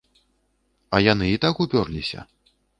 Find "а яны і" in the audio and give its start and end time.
0.97-1.37